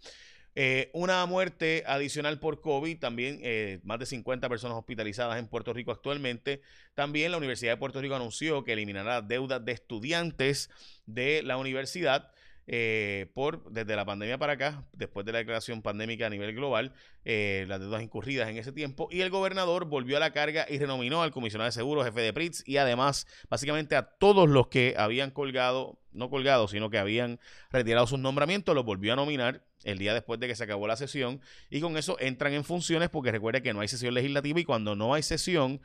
Eh, 0.61 0.89
una 0.91 1.25
muerte 1.25 1.85
adicional 1.87 2.37
por 2.37 2.59
COVID, 2.59 2.99
también 2.99 3.39
eh, 3.43 3.79
más 3.83 3.97
de 3.97 4.05
50 4.05 4.49
personas 4.49 4.77
hospitalizadas 4.77 5.39
en 5.39 5.47
Puerto 5.47 5.71
Rico 5.71 5.93
actualmente. 5.93 6.61
También 6.95 7.31
la 7.31 7.37
Universidad 7.37 7.71
de 7.71 7.77
Puerto 7.77 8.01
Rico 8.01 8.15
anunció 8.15 8.65
que 8.65 8.73
eliminará 8.73 9.21
deudas 9.21 9.63
de 9.63 9.71
estudiantes 9.71 10.69
de 11.05 11.43
la 11.43 11.55
universidad. 11.55 12.33
Eh, 12.71 13.31
por 13.33 13.63
desde 13.71 13.95
la 13.95 14.05
pandemia 14.05 14.37
para 14.37 14.53
acá, 14.53 14.85
después 14.93 15.25
de 15.25 15.31
la 15.31 15.39
declaración 15.39 15.81
pandémica 15.81 16.27
a 16.27 16.29
nivel 16.29 16.53
global, 16.53 16.93
las 17.23 17.79
deudas 17.79 18.03
incurridas 18.03 18.47
en 18.47 18.57
ese 18.57 18.71
tiempo, 18.71 19.07
y 19.09 19.21
el 19.21 19.31
gobernador 19.31 19.85
volvió 19.85 20.17
a 20.17 20.19
la 20.19 20.31
carga 20.31 20.67
y 20.69 20.77
renominó 20.77 21.23
al 21.23 21.31
comisionado 21.31 21.65
de 21.65 21.71
seguros, 21.71 22.05
jefe 22.05 22.21
de 22.21 22.31
PRITS, 22.31 22.63
y 22.67 22.77
además, 22.77 23.25
básicamente 23.49 23.95
a 23.95 24.03
todos 24.03 24.47
los 24.47 24.67
que 24.67 24.93
habían 24.97 25.31
colgado, 25.31 25.99
no 26.11 26.29
colgado, 26.29 26.67
sino 26.67 26.91
que 26.91 26.99
habían 26.99 27.39
retirado 27.71 28.05
sus 28.05 28.19
nombramientos, 28.19 28.75
los 28.75 28.85
volvió 28.85 29.13
a 29.13 29.15
nominar 29.15 29.63
el 29.83 29.97
día 29.97 30.13
después 30.13 30.39
de 30.39 30.47
que 30.47 30.55
se 30.55 30.63
acabó 30.63 30.87
la 30.87 30.95
sesión 30.95 31.41
y 31.69 31.81
con 31.81 31.97
eso 31.97 32.17
entran 32.19 32.53
en 32.53 32.63
funciones 32.63 33.09
porque 33.09 33.31
recuerde 33.31 33.61
que 33.61 33.73
no 33.73 33.81
hay 33.81 33.87
sesión 33.87 34.13
legislativa 34.13 34.59
y 34.59 34.65
cuando 34.65 34.95
no 34.95 35.13
hay 35.13 35.23
sesión 35.23 35.81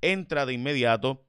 entra 0.00 0.46
de 0.46 0.52
inmediato 0.52 1.24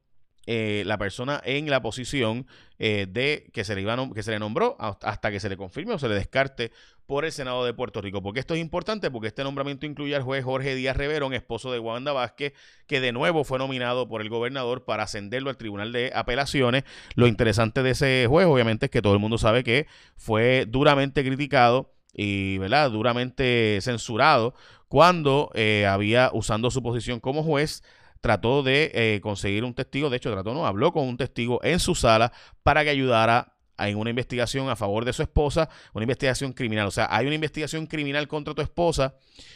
eh, 0.51 0.82
la 0.88 0.98
persona 0.98 1.39
en 1.46 1.70
la 1.70 1.79
posición 1.79 2.48
eh, 2.79 3.06
de 3.08 3.51
que 3.53 3.63
se, 3.63 3.75
le 3.75 3.82
iba 3.82 3.96
que 4.15 4.24
se 4.24 4.32
le 4.32 4.39
nombró 4.39 4.75
hasta 4.79 5.29
que 5.29 5.39
se 5.39 5.48
le 5.48 5.58
confirme 5.58 5.94
o 5.94 6.00
se 6.00 6.10
le 6.10 6.15
descarte 6.15 6.72
por 7.06 7.24
el 7.24 7.32
Senado 7.32 7.63
de 7.65 7.75
Puerto 7.75 8.01
Rico. 8.01 8.24
Porque 8.24 8.39
esto 8.39 8.56
es 8.56 8.60
importante, 8.60 9.12
porque 9.12 9.27
este 9.27 9.44
nombramiento 9.44 9.86
incluye 9.86 10.15
al 10.15 10.24
juez 10.24 10.44
Jorge 10.44 10.74
Díaz 10.74 10.98
Reverón, 10.98 11.36
esposo 11.36 11.72
de 11.72 11.77
Wanda 11.77 12.13
Vázquez, 12.13 12.53
que 12.88 13.00
de 13.00 13.12
nuevo 13.12 13.44
fue 13.44 13.60
nominado 13.60 14.08
por 14.08 14.22
el 14.22 14.29
gobernador 14.29 14.86
para 14.86 15.03
ascenderlo 15.03 15.51
al 15.51 15.58
Tribunal 15.58 15.91
de 15.91 16.12
Apelaciones. 16.15 16.84
Lo 17.13 17.27
interesante 17.27 17.84
de 17.84 17.91
ese 17.91 18.25
juez, 18.27 18.48
obviamente, 18.48 18.88
es 18.88 18.91
que 18.91 19.03
todo 19.03 19.13
el 19.13 19.20
mundo 19.20 19.38
sabe 19.38 19.63
que 19.63 19.86
fue 20.18 20.65
duramente 20.68 21.24
criticado 21.24 21.94
y 22.12 22.58
¿verdad? 22.58 22.89
duramente 22.89 23.77
censurado 23.84 24.56
cuando 24.88 25.51
eh, 25.53 25.86
había, 25.86 26.32
usando 26.34 26.72
su 26.72 26.82
posición 26.82 27.20
como 27.20 27.44
juez, 27.44 27.84
trató 28.22 28.64
de 28.64 28.92
eh, 28.94 29.20
conseguir 29.22 29.64
un 29.64 29.74
testigo, 29.74 30.10
de 30.10 30.18
hecho 30.18 30.32
trató, 30.32 30.54
no, 30.54 30.66
habló 30.66 30.92
con 30.92 31.08
un 31.08 31.18
testigo 31.18 31.60
en 31.64 31.80
su 31.80 31.96
sala 31.96 32.32
para 32.64 32.84
que 32.84 32.90
ayudara 32.90 33.56
en 33.78 33.98
una 33.98 34.10
investigación 34.10 34.70
a 34.70 34.76
favor 34.76 35.06
de 35.06 35.14
su 35.14 35.22
esposa, 35.22 35.70
una 35.94 36.04
investigación 36.04 36.54
criminal. 36.54 36.88
O 36.88 36.92
sea, 36.92 37.08
hay 37.10 37.26
una 37.26 37.36
investigación 37.36 37.88
criminal 37.88 38.28
contra 38.28 38.54
tu 38.54 38.62
esposa 38.62 39.16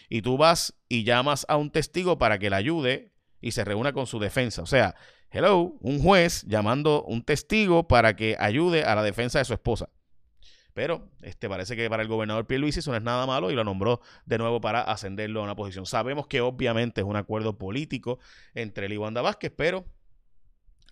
y 0.10 0.22
tú 0.22 0.38
vas 0.38 0.74
y 0.88 1.04
llamas 1.04 1.46
a 1.50 1.58
un 1.58 1.72
testigo 1.72 2.18
para 2.18 2.40
que 2.40 2.50
la 2.50 2.58
ayude 2.58 3.12
y 3.42 3.52
se 3.52 3.66
reúna 3.66 3.92
con 3.92 4.08
su 4.08 4.20
defensa. 4.20 4.62
O 4.62 4.66
sea, 4.66 4.96
hello, 5.30 5.76
un 5.82 6.02
juez 6.02 6.44
llamando 6.48 7.04
un 7.04 7.24
testigo 7.24 7.88
para 7.88 8.16
que 8.16 8.38
ayude 8.40 8.84
a 8.84 8.96
la 8.96 9.04
defensa 9.04 9.40
de 9.40 9.46
su 9.46 9.54
esposa. 9.54 9.90
Pero 10.74 11.10
este 11.22 11.48
parece 11.50 11.76
que 11.76 11.90
para 11.90 12.02
el 12.02 12.10
gobernador 12.10 12.48
Pierluisi 12.48 12.80
eso 12.80 12.92
no 12.92 12.98
es 12.98 13.04
nada 13.04 13.26
malo 13.26 13.52
y 13.52 13.56
lo 13.56 13.64
nombró 13.64 14.02
de 14.26 14.38
nuevo 14.38 14.60
para 14.62 14.82
ascenderlo 14.82 15.42
a 15.42 15.44
una 15.44 15.56
posición. 15.56 15.86
Sabemos 15.86 16.28
que 16.28 16.42
obviamente 16.42 17.02
es 17.02 17.08
un 17.08 17.16
acuerdo 17.16 17.58
político 17.58 18.20
entre 18.56 18.88
él 18.88 18.94
y 18.94 18.98
Wanda 18.98 19.22
Vázquez, 19.22 19.52
pero 19.56 19.86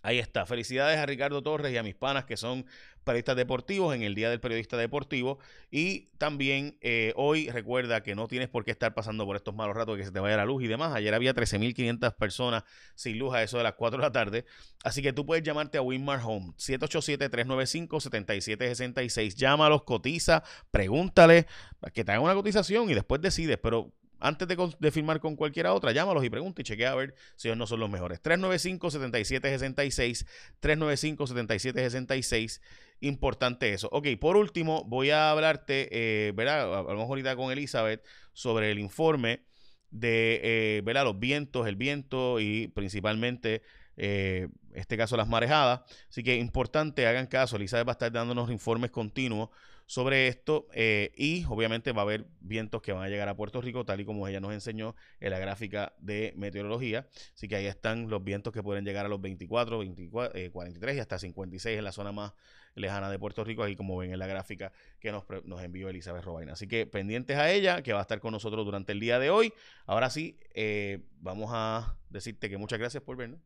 Ahí 0.03 0.19
está. 0.19 0.45
Felicidades 0.45 0.97
a 0.97 1.05
Ricardo 1.05 1.43
Torres 1.43 1.73
y 1.73 1.77
a 1.77 1.83
mis 1.83 1.95
panas 1.95 2.23
que 2.25 2.37
son 2.37 2.65
periodistas 3.03 3.35
deportivos 3.35 3.95
en 3.95 4.03
el 4.03 4.13
Día 4.15 4.29
del 4.29 4.39
Periodista 4.39 4.77
Deportivo. 4.77 5.39
Y 5.69 6.07
también 6.17 6.77
eh, 6.81 7.11
hoy 7.15 7.49
recuerda 7.49 8.01
que 8.01 8.15
no 8.15 8.27
tienes 8.27 8.49
por 8.49 8.65
qué 8.65 8.71
estar 8.71 8.93
pasando 8.93 9.25
por 9.25 9.35
estos 9.35 9.53
malos 9.55 9.75
ratos 9.75 9.97
que 9.97 10.05
se 10.05 10.11
te 10.11 10.19
vaya 10.19 10.37
la 10.37 10.45
luz 10.45 10.63
y 10.63 10.67
demás. 10.67 10.93
Ayer 10.95 11.13
había 11.13 11.35
13.500 11.35 12.15
personas 12.15 12.63
sin 12.95 13.19
luz 13.19 13.33
a 13.33 13.43
eso 13.43 13.57
de 13.57 13.63
las 13.63 13.73
4 13.73 13.97
de 13.97 14.03
la 14.03 14.11
tarde. 14.11 14.45
Así 14.83 15.01
que 15.01 15.13
tú 15.13 15.25
puedes 15.25 15.43
llamarte 15.43 15.77
a 15.77 15.81
Winmar 15.81 16.19
Home 16.23 16.53
787-395-7766. 16.57 19.35
Llámalos, 19.35 19.83
cotiza, 19.83 20.43
pregúntale 20.71 21.47
que 21.93 22.03
te 22.03 22.11
hagan 22.11 22.23
una 22.23 22.33
cotización 22.33 22.89
y 22.89 22.93
después 22.93 23.21
decides. 23.21 23.57
Pero 23.61 23.93
antes 24.21 24.47
de, 24.47 24.91
firmar 24.91 25.19
con 25.19 25.35
cualquiera 25.35 25.73
otra, 25.73 25.91
llámalos 25.91 26.23
y 26.23 26.29
pregunta 26.29 26.61
y 26.61 26.63
chequea 26.63 26.91
a 26.91 26.95
ver 26.95 27.15
si 27.35 27.47
ellos 27.47 27.57
no 27.57 27.67
son 27.67 27.79
los 27.79 27.89
mejores. 27.89 28.21
395-7766, 28.21 30.25
395-7766, 30.61 32.61
importante 33.01 33.73
eso. 33.73 33.89
Ok, 33.91 34.07
por 34.19 34.37
último, 34.37 34.83
voy 34.85 35.09
a 35.09 35.31
hablarte, 35.31 35.89
eh, 35.91 36.31
¿verdad? 36.33 36.83
Mejor 36.83 37.09
ahorita 37.09 37.35
con 37.35 37.51
Elizabeth 37.51 38.05
sobre 38.33 38.71
el 38.71 38.79
informe 38.79 39.43
de, 39.89 40.39
eh, 40.43 40.81
¿verdad? 40.85 41.03
Los 41.03 41.19
vientos, 41.19 41.67
el 41.67 41.75
viento 41.75 42.39
y 42.39 42.67
principalmente 42.67 43.63
eh, 43.97 44.47
este 44.73 44.97
caso 44.97 45.17
las 45.17 45.27
marejadas. 45.27 45.81
Así 46.09 46.23
que 46.23 46.37
importante, 46.37 47.07
hagan 47.07 47.27
caso. 47.27 47.55
Elizabeth 47.55 47.87
va 47.87 47.91
a 47.91 47.93
estar 47.93 48.11
dándonos 48.11 48.51
informes 48.51 48.91
continuos 48.91 49.49
sobre 49.91 50.29
esto 50.29 50.69
eh, 50.73 51.11
y 51.17 51.43
obviamente 51.49 51.91
va 51.91 52.03
a 52.03 52.03
haber 52.03 52.25
vientos 52.39 52.81
que 52.81 52.93
van 52.93 53.03
a 53.03 53.09
llegar 53.09 53.27
a 53.27 53.35
Puerto 53.35 53.59
Rico, 53.59 53.83
tal 53.83 53.99
y 53.99 54.05
como 54.05 54.25
ella 54.25 54.39
nos 54.39 54.53
enseñó 54.53 54.95
en 55.19 55.31
la 55.31 55.37
gráfica 55.37 55.91
de 55.99 56.33
meteorología. 56.37 57.09
Así 57.35 57.49
que 57.49 57.57
ahí 57.57 57.65
están 57.65 58.09
los 58.09 58.23
vientos 58.23 58.53
que 58.53 58.63
pueden 58.63 58.85
llegar 58.85 59.05
a 59.05 59.09
los 59.09 59.19
24, 59.19 59.79
24 59.79 60.49
43 60.53 60.95
y 60.95 60.99
hasta 60.99 61.19
56 61.19 61.77
en 61.77 61.83
la 61.83 61.91
zona 61.91 62.13
más 62.13 62.31
lejana 62.73 63.11
de 63.11 63.19
Puerto 63.19 63.43
Rico, 63.43 63.63
ahí 63.63 63.75
como 63.75 63.97
ven 63.97 64.13
en 64.13 64.19
la 64.19 64.27
gráfica 64.27 64.71
que 65.01 65.11
nos, 65.11 65.25
nos 65.43 65.61
envió 65.61 65.89
Elizabeth 65.89 66.23
Robaina. 66.23 66.53
Así 66.53 66.69
que 66.69 66.85
pendientes 66.85 67.35
a 67.35 67.51
ella, 67.51 67.81
que 67.81 67.91
va 67.91 67.99
a 67.99 68.03
estar 68.03 68.21
con 68.21 68.31
nosotros 68.31 68.63
durante 68.63 68.93
el 68.93 69.01
día 69.01 69.19
de 69.19 69.29
hoy. 69.29 69.51
Ahora 69.85 70.09
sí, 70.09 70.39
eh, 70.53 70.99
vamos 71.19 71.49
a 71.51 71.97
decirte 72.09 72.49
que 72.49 72.57
muchas 72.57 72.79
gracias 72.79 73.03
por 73.03 73.17
vernos, 73.17 73.41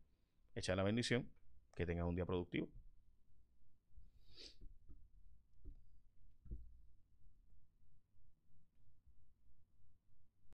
echar 0.54 0.76
la 0.76 0.84
bendición, 0.84 1.28
que 1.74 1.86
tengas 1.86 2.06
un 2.06 2.14
día 2.14 2.24
productivo. 2.24 2.68